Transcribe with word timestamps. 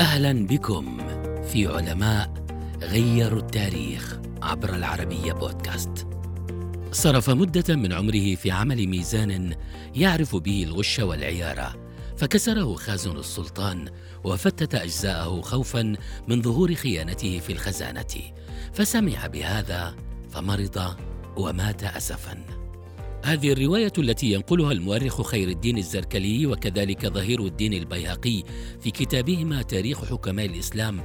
أهلا 0.00 0.46
بكم 0.46 0.98
في 1.42 1.66
علماء 1.66 2.44
غيروا 2.82 3.40
التاريخ 3.40 4.18
عبر 4.42 4.74
العربية 4.74 5.32
بودكاست. 5.32 6.06
صرف 6.92 7.30
مدة 7.30 7.76
من 7.76 7.92
عمره 7.92 8.34
في 8.34 8.50
عمل 8.50 8.86
ميزان 8.86 9.54
يعرف 9.94 10.36
به 10.36 10.64
الغش 10.64 10.98
والعيارة 10.98 11.74
فكسره 12.16 12.74
خازن 12.74 13.16
السلطان 13.16 13.88
وفتت 14.24 14.74
أجزاءه 14.74 15.40
خوفا 15.40 15.96
من 16.28 16.42
ظهور 16.42 16.74
خيانته 16.74 17.38
في 17.38 17.52
الخزانة 17.52 18.32
فسمع 18.72 19.26
بهذا 19.26 19.94
فمرض 20.30 20.96
ومات 21.36 21.84
اسفا 21.84 22.59
هذه 23.24 23.52
الرواية 23.52 23.92
التي 23.98 24.32
ينقلها 24.32 24.72
المؤرخ 24.72 25.22
خير 25.22 25.48
الدين 25.48 25.78
الزركلي 25.78 26.46
وكذلك 26.46 27.06
ظهير 27.06 27.46
الدين 27.46 27.72
البيهقي 27.74 28.42
في 28.80 28.90
كتابهما 28.90 29.62
تاريخ 29.62 30.04
حكماء 30.04 30.46
الإسلام 30.46 31.00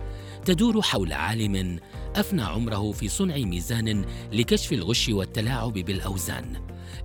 تدور 0.45 0.81
حول 0.81 1.13
عالم 1.13 1.79
أفنى 2.15 2.41
عمره 2.41 2.91
في 2.91 3.07
صنع 3.07 3.37
ميزان 3.37 4.05
لكشف 4.33 4.73
الغش 4.73 5.09
والتلاعب 5.09 5.73
بالأوزان. 5.73 6.45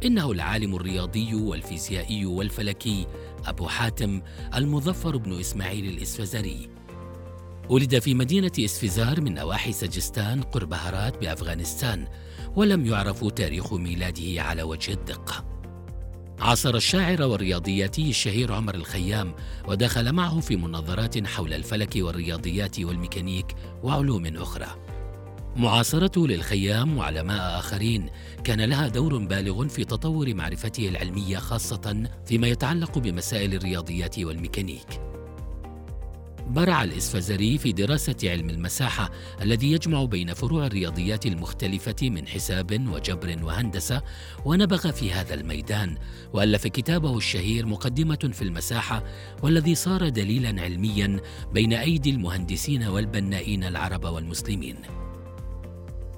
إنه 0.04 0.32
العالم 0.32 0.74
الرياضي 0.74 1.34
والفيزيائي 1.34 2.27
والفلكي 2.27 3.06
أبو 3.46 3.68
حاتم 3.68 4.23
المظفر 4.54 5.16
بن 5.16 5.40
إسماعيل 5.40 5.88
الإسفزري 5.88 6.68
ولد 7.70 7.98
في 7.98 8.15
مدينة 8.15 8.52
إسفزار 8.59 9.20
من 9.20 9.34
نواحي 9.34 9.73
سجستان 9.73 10.42
قرب 10.42 10.74
هرات 10.74 11.20
بأفغانستان 11.20 12.06
ولم 12.56 12.87
يعرف 12.87 13.24
تاريخ 13.24 13.73
ميلاده 13.74 14.43
على 14.43 14.62
وجه 14.62 14.93
الدقة. 14.93 15.45
عاصر 16.38 16.74
الشاعر 16.74 17.23
والرياضياتي 17.23 18.10
الشهير 18.10 18.52
عمر 18.52 18.74
الخيام 18.74 19.34
ودخل 19.69 20.12
معه 20.12 20.41
في 20.41 20.56
مناظرات 20.56 21.27
حول 21.27 21.54
الفلك 21.54 21.93
والرياضيات 21.96 22.80
والميكانيك 22.80 23.54
وعلوم 23.82 24.37
أخرى. 24.37 24.68
معاصرته 25.57 26.29
للخيام 26.29 26.99
وعلماء 26.99 27.59
آخرين 27.59 28.10
كان 28.45 28.60
لها 28.60 28.88
دور 28.88 29.18
بالغ 29.18 29.68
في 29.68 29.84
تطور 29.84 30.34
معرفته 30.34 30.88
العلمية 30.88 31.38
خاصة 31.38 32.10
فيما 32.27 32.49
يتعلق 32.49 32.99
بمسائل 32.99 33.55
الرياضيات 33.55 34.18
والميكانيك. 34.18 35.09
برع 36.51 36.84
الإسفزري 36.84 37.59
في 37.59 37.73
دراسة 37.73 38.16
علم 38.24 38.51
المساحة 38.51 39.10
الذي 39.43 39.73
يجمع 39.73 40.04
بين 40.04 40.34
فروع 40.34 40.66
الرياضيات 40.66 41.26
المختلفة 41.26 41.96
من 42.02 42.29
حساب 42.29 42.88
وجبر 42.88 43.37
وهندسة 43.43 44.02
ونبغ 44.45 44.90
في 44.90 45.12
هذا 45.12 45.34
الميدان. 45.34 45.96
وألف 46.32 46.66
كتابه 46.66 47.16
الشهير 47.16 47.66
مقدمة 47.66 48.30
في 48.32 48.43
المساحة 48.43 49.04
والذي 49.43 49.74
صار 49.74 50.09
دليلا 50.09 50.62
علميا 50.62 51.21
بين 51.52 51.73
أيدي 51.73 52.10
المهندسين 52.10 52.82
والبنائين 52.82 53.65
العرب 53.65 54.04
والمسلمين. 54.04 54.76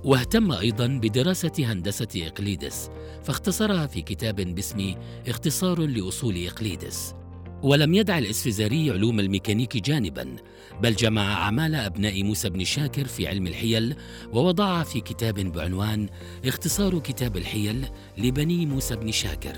واهتم 0.04 0.52
أيضا 0.52 0.86
بدراسة 0.86 1.52
هندسة 1.58 2.08
إقليدس 2.16 2.90
فاختصرها 3.22 3.86
في 3.86 4.02
كتاب 4.02 4.36
باسم 4.36 4.94
اختصار 5.28 5.80
لأصول 5.80 6.46
إقليدس. 6.46 7.21
ولم 7.62 7.94
يدع 7.94 8.18
الإسفزاري 8.18 8.90
علوم 8.90 9.20
الميكانيك 9.20 9.76
جانبا 9.76 10.36
بل 10.80 10.94
جمع 10.94 11.32
أعمال 11.32 11.74
أبناء 11.74 12.22
موسى 12.22 12.50
بن 12.50 12.64
شاكر 12.64 13.04
في 13.04 13.28
علم 13.28 13.46
الحيل 13.46 13.94
ووضعها 14.32 14.84
في 14.84 15.00
كتاب 15.00 15.34
بعنوان 15.34 16.08
اختصار 16.44 16.98
كتاب 16.98 17.36
الحيل 17.36 17.86
لبني 18.18 18.66
موسى 18.66 18.96
بن 18.96 19.12
شاكر. 19.12 19.56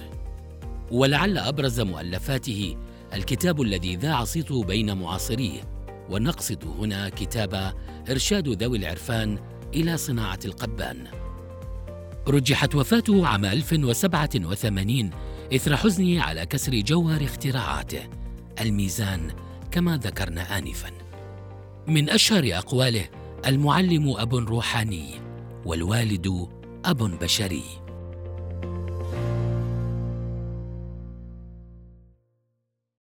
ولعل 0.91 1.39
أبرز 1.39 1.81
مؤلفاته 1.81 2.77
الكتاب 3.15 3.63
الذي 3.63 3.97
ذاع 3.97 4.25
صيته 4.25 4.65
بين 4.65 4.97
معاصريه 4.97 5.61
ونقصد 6.11 6.65
هنا 6.79 7.09
كتاب 7.09 7.73
إرشاد 8.11 8.49
ذوي 8.63 8.79
العرفان 8.79 9.39
إلى 9.75 9.97
صناعة 9.97 10.39
القبان. 10.45 11.05
رجحت 12.29 12.75
وفاته 12.75 13.27
عام 13.27 13.45
1087 13.45 15.11
إثر 15.53 15.77
حزنه 15.77 16.23
على 16.23 16.47
كسر 16.47 16.75
جوهر 16.75 17.25
اختراعاته. 17.25 18.09
الميزان 18.61 19.31
كما 19.71 19.97
ذكرنا 19.97 20.59
آنفا. 20.59 20.91
من 21.87 22.11
أشهر 22.11 22.45
أقواله 22.53 23.09
المعلم 23.47 24.15
أب 24.17 24.35
روحاني 24.35 25.11
والوالد 25.65 26.49
أب 26.85 27.19
بشري. 27.19 27.84